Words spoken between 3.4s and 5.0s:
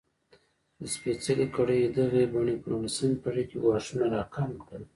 کې ګواښونه راکم کړل.